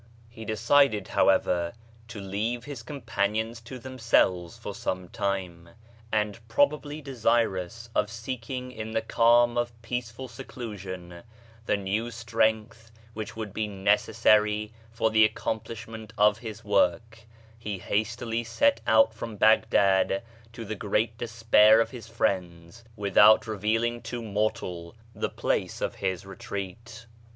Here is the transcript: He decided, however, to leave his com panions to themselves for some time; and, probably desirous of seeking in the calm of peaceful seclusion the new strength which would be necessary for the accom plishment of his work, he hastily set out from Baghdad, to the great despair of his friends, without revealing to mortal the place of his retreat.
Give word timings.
He 0.29 0.45
decided, 0.45 1.09
however, 1.09 1.73
to 2.07 2.19
leave 2.19 2.63
his 2.63 2.81
com 2.81 3.01
panions 3.03 3.63
to 3.65 3.77
themselves 3.77 4.57
for 4.57 4.73
some 4.73 5.09
time; 5.09 5.69
and, 6.11 6.39
probably 6.47 7.03
desirous 7.03 7.87
of 7.93 8.09
seeking 8.09 8.71
in 8.71 8.93
the 8.93 9.03
calm 9.03 9.59
of 9.59 9.79
peaceful 9.83 10.27
seclusion 10.27 11.21
the 11.67 11.77
new 11.77 12.09
strength 12.09 12.91
which 13.13 13.35
would 13.35 13.53
be 13.53 13.67
necessary 13.67 14.73
for 14.89 15.11
the 15.11 15.29
accom 15.29 15.63
plishment 15.63 16.13
of 16.17 16.39
his 16.39 16.63
work, 16.65 17.19
he 17.59 17.77
hastily 17.77 18.43
set 18.43 18.81
out 18.87 19.13
from 19.13 19.35
Baghdad, 19.35 20.23
to 20.51 20.65
the 20.65 20.73
great 20.73 21.15
despair 21.19 21.79
of 21.79 21.91
his 21.91 22.07
friends, 22.07 22.83
without 22.95 23.45
revealing 23.45 24.01
to 24.01 24.23
mortal 24.23 24.95
the 25.13 25.29
place 25.29 25.79
of 25.79 25.93
his 25.93 26.25
retreat. 26.25 27.05